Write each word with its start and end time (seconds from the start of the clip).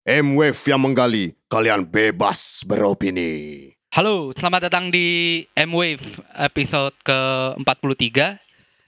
M-Wave 0.00 0.56
yang 0.64 0.80
menggali, 0.80 1.36
kalian 1.52 1.84
bebas 1.84 2.64
beropini. 2.64 3.68
Halo, 3.92 4.32
selamat 4.32 4.72
datang 4.72 4.88
di 4.88 5.44
M-Wave 5.52 6.24
episode 6.40 6.96
ke-43 7.04 8.40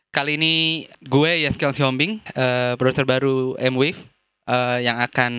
Kali 0.08 0.40
ini 0.40 0.88
gue 1.04 1.44
Yaskiel 1.44 1.76
Siombing, 1.76 2.16
uh, 2.32 2.80
produser 2.80 3.04
baru 3.04 3.60
M-Wave 3.60 4.00
uh, 4.48 4.80
Yang 4.80 4.98
akan 5.12 5.32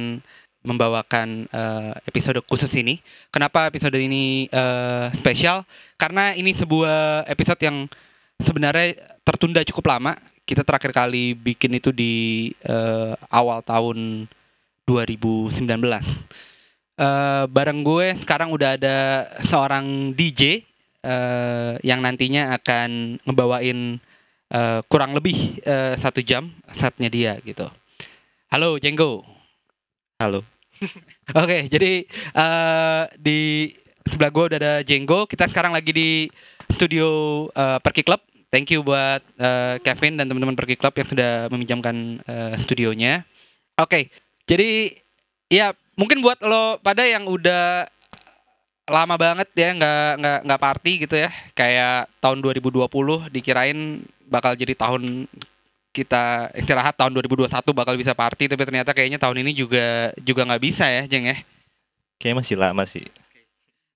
membawakan 0.61 1.49
uh, 1.49 1.97
episode 2.05 2.37
khusus 2.45 2.69
ini 2.77 3.01
Kenapa 3.33 3.65
episode 3.65 3.97
ini 3.97 4.45
uh, 4.53 5.09
spesial? 5.17 5.65
Karena 5.97 6.37
ini 6.37 6.53
sebuah 6.53 7.25
episode 7.25 7.65
yang 7.65 7.89
sebenarnya 8.45 8.93
tertunda 9.25 9.65
cukup 9.65 9.89
lama 9.89 10.21
Kita 10.45 10.61
terakhir 10.61 10.93
kali 10.93 11.33
bikin 11.33 11.81
itu 11.81 11.89
di 11.89 12.53
uh, 12.69 13.17
awal 13.33 13.65
tahun 13.65 14.29
2019 14.85 15.59
uh, 16.99 17.45
bareng 17.49 17.79
gue 17.81 18.05
sekarang 18.21 18.49
udah 18.53 18.77
ada 18.77 18.97
seorang 19.47 20.13
DJ 20.13 20.63
uh, 21.05 21.77
yang 21.81 22.03
nantinya 22.03 22.53
akan 22.57 23.17
ngebawain 23.23 23.97
uh, 24.53 24.79
kurang 24.87 25.17
lebih 25.17 25.59
uh, 25.65 25.97
satu 25.97 26.21
jam 26.21 26.53
saatnya 26.77 27.09
dia 27.09 27.33
gitu. 27.41 27.67
Halo 28.53 28.77
Jenggo. 28.77 29.25
Halo. 30.21 30.45
Oke, 30.83 30.93
okay, 31.31 31.61
jadi 31.71 32.05
uh, 32.35 33.07
di 33.15 33.71
sebelah 34.05 34.31
gue 34.31 34.43
udah 34.53 34.59
ada 34.59 34.73
Jenggo. 34.83 35.25
Kita 35.25 35.47
sekarang 35.47 35.73
lagi 35.73 35.91
di 35.95 36.09
studio 36.75 37.07
uh, 37.55 37.79
Perki 37.79 38.03
Club. 38.03 38.21
Thank 38.53 38.69
you 38.69 38.85
buat 38.85 39.25
uh, 39.41 39.81
Kevin 39.81 40.21
dan 40.21 40.29
teman-teman 40.29 40.53
Perki 40.53 40.77
Club 40.77 40.93
yang 40.93 41.09
sudah 41.09 41.31
meminjamkan 41.49 42.21
uh, 42.29 42.53
studionya. 42.61 43.25
Oke, 43.73 43.89
okay, 43.89 44.03
jadi 44.43 44.99
ya 45.47 45.71
mungkin 45.95 46.19
buat 46.19 46.41
lo 46.43 46.81
pada 46.81 47.05
yang 47.05 47.29
udah 47.29 47.87
lama 48.83 49.15
banget 49.15 49.47
ya 49.55 49.71
nggak 49.71 50.09
nggak 50.19 50.39
nggak 50.43 50.61
party 50.61 50.91
gitu 51.07 51.15
ya 51.15 51.31
kayak 51.55 52.11
tahun 52.19 52.43
2020 52.43 52.83
dikirain 53.31 54.03
bakal 54.27 54.51
jadi 54.59 54.75
tahun 54.75 55.31
kita 55.93 56.51
istirahat 56.57 56.97
tahun 56.97 57.13
2021 57.21 57.47
bakal 57.71 57.93
bisa 57.95 58.11
party 58.17 58.49
tapi 58.49 58.63
ternyata 58.65 58.91
kayaknya 58.91 59.21
tahun 59.21 59.45
ini 59.45 59.55
juga 59.55 60.11
juga 60.19 60.41
nggak 60.43 60.63
bisa 60.63 60.89
ya 60.89 61.05
jeng 61.05 61.29
ya. 61.29 61.37
Kayaknya 62.17 62.37
masih 62.41 62.55
lama 62.57 62.83
sih. 62.83 63.05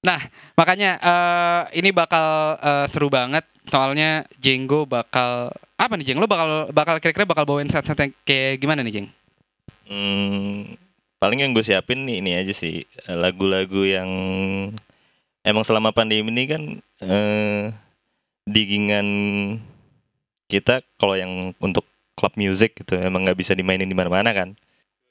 Nah 0.06 0.30
makanya 0.54 1.02
uh, 1.02 1.62
ini 1.74 1.90
bakal 1.90 2.56
uh, 2.62 2.86
seru 2.94 3.10
banget. 3.10 3.44
Soalnya 3.68 4.24
Jenggo 4.40 4.88
bakal 4.88 5.52
apa 5.76 6.00
nih 6.00 6.14
Jeng? 6.14 6.24
Lo 6.24 6.30
bakal 6.30 6.72
bakal 6.72 7.04
kira-kira 7.04 7.28
bakal 7.28 7.44
bawain 7.44 7.68
set-set 7.68 8.16
kayak 8.24 8.64
gimana 8.64 8.80
nih 8.80 9.04
Jeng 9.04 9.08
hmm, 9.88 10.78
paling 11.18 11.40
yang 11.44 11.52
gue 11.56 11.66
siapin 11.66 12.06
nih 12.06 12.22
ini 12.22 12.32
aja 12.38 12.54
sih. 12.54 12.86
Lagu-lagu 13.10 13.84
yang 13.88 14.10
emang 15.48 15.64
selama 15.64 15.96
pandemi 15.96 16.30
ini 16.30 16.44
kan 16.46 16.62
eh, 17.04 17.74
digingan 18.48 19.08
kita 20.48 20.84
kalau 20.96 21.16
yang 21.20 21.52
untuk 21.60 21.84
club 22.18 22.34
music 22.40 22.80
gitu 22.82 22.98
emang 22.98 23.28
nggak 23.28 23.38
bisa 23.38 23.54
dimainin 23.54 23.90
di 23.90 23.98
mana-mana 23.98 24.32
kan. 24.32 24.56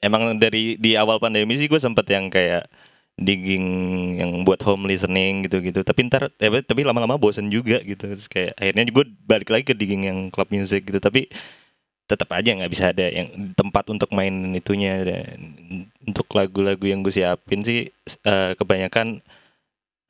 Emang 0.01 0.37
dari 0.37 0.77
di 0.77 0.93
awal 0.93 1.17
pandemi 1.17 1.57
sih 1.57 1.65
gue 1.69 1.81
sempet 1.81 2.05
yang 2.13 2.29
kayak 2.29 2.69
digging 3.17 3.65
yang 4.21 4.45
buat 4.45 4.61
home 4.61 4.85
listening 4.85 5.45
gitu-gitu. 5.49 5.81
Tapi 5.81 5.99
ntar 6.09 6.29
eh, 6.37 6.61
tapi 6.61 6.85
lama-lama 6.85 7.17
bosen 7.17 7.49
juga 7.49 7.81
gitu. 7.81 8.13
Terus 8.13 8.29
kayak 8.29 8.53
akhirnya 8.61 8.83
gue 8.93 9.05
balik 9.25 9.49
lagi 9.49 9.65
ke 9.73 9.75
digging 9.77 10.03
yang 10.05 10.19
club 10.29 10.49
music 10.53 10.85
gitu. 10.85 11.01
Tapi 11.01 11.29
tetap 12.07 12.31
aja 12.31 12.55
nggak 12.55 12.71
bisa 12.71 12.95
ada 12.95 13.11
yang 13.11 13.51
tempat 13.53 13.91
untuk 13.91 14.09
main 14.15 14.33
itunya. 14.55 15.03
Dan 15.03 15.55
untuk 16.07 16.25
lagu-lagu 16.31 16.83
yang 16.87 17.03
gue 17.03 17.11
siapin 17.11 17.61
sih 17.61 17.91
uh, 18.23 18.55
kebanyakan 18.55 19.19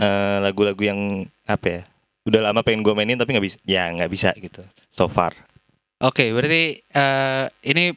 uh, 0.02 0.38
lagu-lagu 0.46 0.82
yang 0.82 1.26
apa 1.50 1.68
ya 1.68 1.82
udah 2.28 2.44
lama 2.44 2.60
pengen 2.60 2.84
gue 2.84 2.92
mainin 2.92 3.16
tapi 3.16 3.32
nggak 3.32 3.48
bisa 3.48 3.58
ya 3.64 3.88
nggak 3.88 4.12
bisa 4.12 4.30
gitu 4.38 4.62
so 4.92 5.08
far. 5.08 5.34
Oke 5.98 6.28
okay, 6.28 6.30
berarti 6.30 6.64
uh, 6.94 7.50
ini 7.66 7.96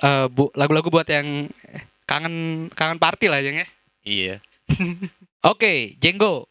uh, 0.00 0.26
bu 0.30 0.48
lagu-lagu 0.56 0.88
buat 0.88 1.04
yang 1.10 1.50
kangen 2.08 2.68
kangen 2.72 2.96
party 3.02 3.26
lah 3.28 3.42
ya? 3.42 3.66
Iya. 4.06 4.36
Oke 4.72 5.10
okay, 5.44 5.78
Jenggo. 6.00 6.48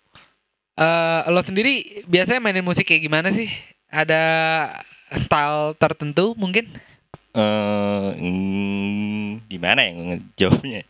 Uh, 0.74 1.22
lo 1.30 1.42
sendiri 1.46 2.06
biasanya 2.10 2.42
mainin 2.42 2.66
musik 2.66 2.86
kayak 2.86 3.06
gimana 3.06 3.30
sih? 3.34 3.50
Ada 3.94 4.22
style 5.22 5.78
tertentu 5.78 6.34
mungkin? 6.34 6.70
Uh, 7.34 8.14
mm, 8.18 9.50
gimana 9.50 9.80
ya 9.86 9.92
ngejawabnya? 9.94 10.82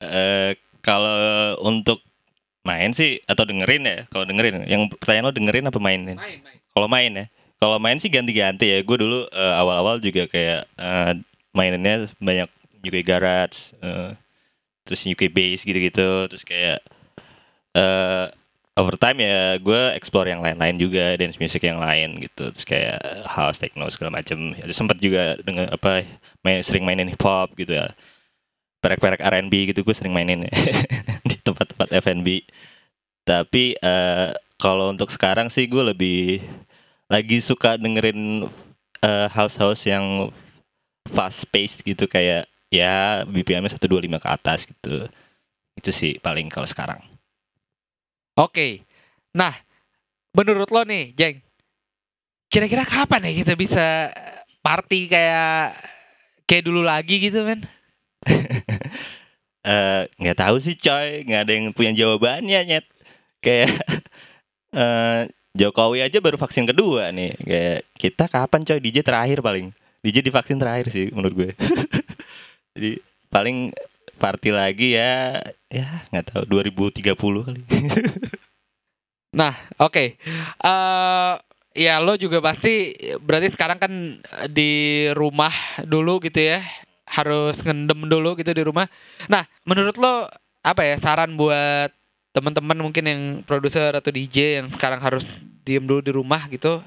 Uh, 0.00 0.52
kalau 0.80 1.58
untuk 1.64 2.00
main 2.64 2.92
sih 2.92 3.20
atau 3.24 3.44
dengerin 3.44 3.84
ya? 3.84 3.98
Kalau 4.08 4.24
dengerin, 4.24 4.64
yang 4.68 4.88
pertanyaan 4.88 5.28
lo 5.28 5.34
dengerin 5.34 5.68
apa 5.68 5.80
main? 5.80 6.00
Main, 6.04 6.18
main. 6.18 6.58
Kalau 6.72 6.88
main 6.88 7.12
ya? 7.12 7.26
Kalau 7.58 7.76
main 7.82 7.98
sih 7.98 8.08
ganti-ganti 8.12 8.70
ya. 8.70 8.78
Gue 8.86 8.96
dulu 9.02 9.26
uh, 9.28 9.54
awal-awal 9.58 9.98
juga 9.98 10.30
kayak 10.30 10.68
uh, 10.78 11.12
mainannya 11.52 12.06
banyak 12.22 12.48
UK 12.84 13.02
Garage, 13.02 13.74
uh, 13.82 14.14
terus 14.86 15.02
UK 15.04 15.28
Bass 15.28 15.66
gitu-gitu, 15.66 16.30
terus 16.30 16.44
kayak 16.46 16.78
uh, 17.74 18.30
over 18.78 18.94
time 18.94 19.18
ya 19.18 19.58
gue 19.58 19.80
explore 19.98 20.30
yang 20.30 20.38
lain-lain 20.38 20.78
juga 20.78 21.18
dance 21.18 21.36
music 21.42 21.66
yang 21.66 21.82
lain 21.82 22.22
gitu. 22.22 22.54
Terus 22.54 22.66
kayak 22.66 23.26
house 23.26 23.58
techno 23.58 23.90
segala 23.90 24.22
macem. 24.22 24.54
Ya, 24.54 24.70
sempat 24.70 25.02
juga 25.02 25.36
dengan 25.42 25.66
apa 25.74 26.06
main 26.46 26.62
sering 26.62 26.86
mainin 26.86 27.10
hip 27.10 27.22
hop 27.22 27.52
gitu 27.58 27.74
ya. 27.74 27.90
Perek-perek 28.78 29.18
R&B 29.18 29.74
gitu 29.74 29.82
gue 29.82 29.94
sering 29.96 30.14
mainin 30.14 30.46
di 31.28 31.36
tempat-tempat 31.42 31.90
F&B 31.98 32.46
tapi 33.28 33.76
uh, 33.84 34.32
kalau 34.56 34.88
untuk 34.88 35.12
sekarang 35.12 35.52
sih 35.52 35.68
gue 35.68 35.84
lebih 35.84 36.40
lagi 37.12 37.44
suka 37.44 37.76
dengerin 37.76 38.48
uh, 39.04 39.28
house 39.28 39.60
house 39.60 39.84
yang 39.84 40.32
fast 41.12 41.44
paced 41.52 41.84
gitu. 41.84 42.08
Kayak 42.08 42.48
ya 42.72 43.28
BPM-nya 43.28 43.76
125 43.76 44.16
ke 44.16 44.28
atas 44.32 44.64
gitu. 44.64 45.04
Itu 45.76 45.90
sih 45.92 46.16
paling 46.24 46.48
kalau 46.48 46.64
sekarang 46.64 47.04
Oke. 48.38 48.86
Nah, 49.34 49.50
menurut 50.30 50.70
lo 50.70 50.86
nih, 50.86 51.10
Jeng, 51.18 51.42
kira-kira 52.46 52.86
kapan 52.86 53.26
ya 53.26 53.32
kita 53.42 53.52
bisa 53.58 54.14
party 54.62 55.10
kayak 55.10 55.74
kayak 56.46 56.64
dulu 56.64 56.86
lagi 56.86 57.18
gitu 57.18 57.42
kan? 57.42 57.66
uh, 59.66 60.06
nggak 60.22 60.38
tahu 60.38 60.56
sih 60.62 60.78
coy, 60.78 61.26
nggak 61.26 61.42
ada 61.42 61.52
yang 61.52 61.66
punya 61.74 61.92
jawabannya 61.98 62.60
nyet. 62.62 62.86
Kayak 63.42 63.74
uh, 64.70 65.26
Jokowi 65.58 66.06
aja 66.06 66.22
baru 66.22 66.38
vaksin 66.38 66.62
kedua 66.70 67.10
nih. 67.10 67.34
Kayak 67.42 67.78
kita 67.98 68.24
kapan 68.30 68.62
coy 68.62 68.78
DJ 68.78 69.02
terakhir 69.02 69.42
paling? 69.42 69.74
DJ 69.98 70.22
di 70.22 70.30
vaksin 70.30 70.62
terakhir 70.62 70.94
sih 70.94 71.10
menurut 71.10 71.34
gue. 71.34 71.50
Jadi 72.78 73.02
paling 73.34 73.74
party 74.18 74.50
lagi 74.50 74.98
ya 74.98 75.38
ya 75.70 76.02
nggak 76.10 76.34
tahu 76.34 76.42
2030 76.50 77.14
kali. 77.46 77.62
Nah 79.28 79.54
oke. 79.76 79.92
Okay. 79.92 80.08
uh, 80.64 81.36
eh, 81.76 81.86
ya 81.86 82.00
lo 82.00 82.16
juga 82.16 82.40
pasti 82.40 82.96
berarti 83.20 83.52
sekarang 83.52 83.78
kan 83.78 83.92
di 84.48 85.04
rumah 85.12 85.52
dulu 85.84 86.18
gitu 86.24 86.40
ya 86.40 86.64
harus 87.08 87.60
ngendem 87.60 88.08
dulu 88.08 88.36
gitu 88.40 88.50
di 88.56 88.62
rumah. 88.64 88.88
Nah 89.28 89.44
menurut 89.68 90.00
lo 90.00 90.28
apa 90.64 90.82
ya 90.84 90.96
saran 91.00 91.36
buat 91.36 91.92
teman-teman 92.32 92.78
mungkin 92.80 93.04
yang 93.04 93.22
produser 93.44 93.92
atau 93.96 94.12
DJ 94.12 94.62
yang 94.62 94.66
sekarang 94.72 95.00
harus 95.00 95.24
diem 95.64 95.84
dulu 95.84 96.00
di 96.00 96.12
rumah 96.12 96.48
gitu? 96.48 96.80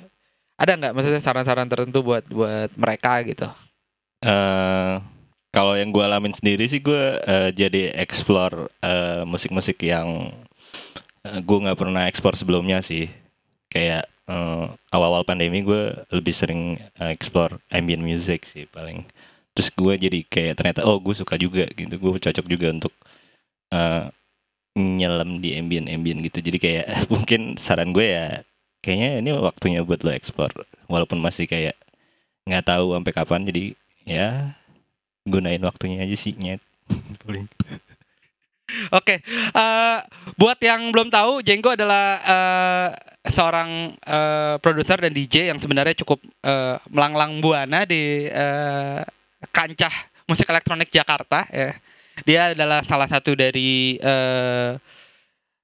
Ada 0.57 0.77
nggak 0.77 0.93
maksudnya 0.93 1.21
saran-saran 1.21 1.69
tertentu 1.69 2.01
buat 2.05 2.25
buat 2.29 2.69
mereka 2.77 3.21
gitu? 3.25 3.49
Uh, 4.21 5.01
kalau 5.51 5.75
yang 5.75 5.91
gue 5.91 5.99
alamin 5.99 6.31
sendiri 6.31 6.63
sih 6.71 6.79
gue 6.79 7.19
uh, 7.27 7.49
jadi 7.51 7.91
explore 7.99 8.71
uh, 8.79 9.27
musik-musik 9.27 9.83
yang 9.83 10.31
uh, 11.27 11.39
gue 11.43 11.57
nggak 11.67 11.79
pernah 11.79 12.07
explore 12.07 12.39
sebelumnya 12.39 12.79
sih. 12.79 13.11
Kayak 13.71 14.07
uh, 14.31 14.71
awal-awal 14.91 15.27
pandemi 15.27 15.63
gue 15.63 15.95
lebih 16.11 16.31
sering 16.31 16.79
uh, 16.99 17.11
explore 17.11 17.59
ambient 17.67 17.99
music 17.99 18.47
sih 18.47 18.63
paling. 18.71 19.03
Terus 19.51 19.69
gue 19.75 19.93
jadi 19.99 20.19
kayak 20.23 20.55
ternyata 20.55 20.87
oh 20.87 20.97
gue 21.03 21.15
suka 21.15 21.35
juga 21.35 21.67
gitu. 21.75 21.99
Gue 21.99 22.15
cocok 22.15 22.45
juga 22.47 22.67
untuk 22.71 22.93
uh, 23.75 24.07
nyelam 24.79 25.43
di 25.43 25.59
ambient-ambient 25.59 26.19
gitu. 26.31 26.39
Jadi 26.39 26.57
kayak 26.63 26.85
mungkin 27.13 27.59
saran 27.59 27.91
gue 27.91 28.07
ya 28.07 28.27
kayaknya 28.81 29.09
ini 29.21 29.29
waktunya 29.37 29.83
buat 29.85 30.01
lo 30.01 30.15
explore 30.15 30.65
walaupun 30.89 31.21
masih 31.21 31.45
kayak 31.45 31.77
nggak 32.49 32.65
tahu 32.65 32.97
sampai 32.97 33.13
kapan 33.13 33.41
jadi 33.45 33.63
ya 34.09 34.57
gunain 35.27 35.61
waktunya 35.61 36.01
aja 36.03 36.17
sih 36.17 36.33
nyet 36.37 36.61
paling 37.25 37.47
Oke, 38.95 39.19
okay. 39.19 39.51
uh, 39.51 39.99
buat 40.39 40.55
yang 40.63 40.95
belum 40.95 41.11
tahu, 41.11 41.43
Jenggo 41.43 41.75
adalah 41.75 42.23
uh, 42.23 42.87
seorang 43.27 43.99
uh, 43.99 44.55
produser 44.63 44.95
dan 44.95 45.11
DJ 45.11 45.51
yang 45.51 45.59
sebenarnya 45.59 45.91
cukup 45.91 46.23
uh, 46.47 46.79
melanglang 46.87 47.43
buana 47.43 47.83
di 47.83 48.31
uh, 48.31 49.03
kancah 49.51 49.91
musik 50.23 50.47
elektronik 50.47 50.87
Jakarta. 50.87 51.43
Ya. 51.51 51.75
Dia 52.23 52.41
adalah 52.55 52.79
salah 52.87 53.11
satu 53.11 53.35
dari 53.35 53.99
uh, 53.99 54.79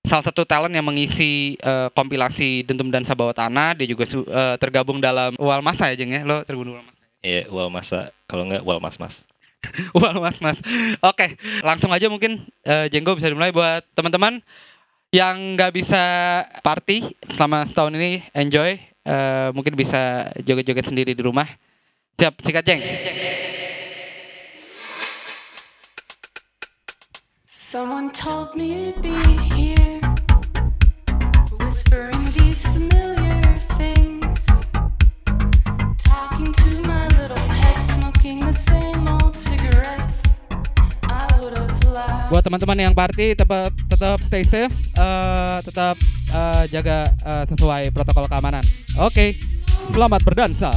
salah 0.03 0.25
satu 0.27 0.43
talent 0.43 0.75
yang 0.75 0.83
mengisi 0.83 1.55
uh, 1.63 1.87
kompilasi 1.95 2.67
Dentum 2.67 2.91
dan 2.91 3.07
Sabawa 3.07 3.31
Tanah. 3.31 3.71
Dia 3.79 3.87
juga 3.87 4.03
uh, 4.19 4.59
tergabung 4.59 4.99
dalam 4.99 5.31
Walmasa 5.39 5.95
ya, 5.95 5.95
Jeng 5.95 6.11
ya, 6.11 6.21
lo 6.27 6.43
tergabung 6.43 6.75
Walmasa. 6.75 6.99
Iya, 7.23 7.45
yeah, 7.45 7.45
Walmasa. 7.47 7.99
Kalau 8.27 8.43
enggak 8.47 8.67
Walmas 8.67 8.99
Mas. 8.99 9.23
Walmart. 9.97 10.59
Oke, 11.01 11.35
langsung 11.65 11.91
aja 11.91 12.07
mungkin 12.07 12.45
uh, 12.65 12.85
Jenggo 12.89 13.17
bisa 13.17 13.29
dimulai 13.29 13.51
buat 13.51 13.83
teman-teman 13.97 14.39
yang 15.11 15.55
nggak 15.55 15.71
bisa 15.71 16.03
party 16.61 17.15
selama 17.31 17.63
tahun 17.71 17.95
ini 17.95 18.11
enjoy 18.35 18.75
uh, 19.07 19.49
mungkin 19.55 19.73
bisa 19.73 20.31
joget-joget 20.43 20.85
sendiri 20.91 21.11
di 21.15 21.23
rumah. 21.23 21.47
Siap, 22.17 22.43
sikat 22.43 22.63
Jeng. 22.65 22.81
Someone 27.45 28.09
told 28.15 28.55
me 28.55 28.95
be 29.03 29.11
here 29.53 29.99
whispering 31.59 32.15
these 32.31 32.63
familiar 32.63 33.16
buat 42.27 42.43
teman-teman 42.43 42.91
yang 42.91 42.93
party 42.93 43.39
tetap 43.39 43.71
tetap 43.87 44.19
stay 44.27 44.43
safe 44.43 44.67
eh, 44.67 44.99
uh, 44.99 45.63
tetap 45.63 45.95
uh, 46.35 46.59
eh, 46.59 46.63
jaga 46.67 47.07
uh, 47.23 47.43
sesuai 47.47 47.87
protokol 47.95 48.27
keamanan 48.27 48.63
oke 48.99 49.15
okay. 49.15 49.39
selamat 49.95 50.21
berdansa 50.27 50.71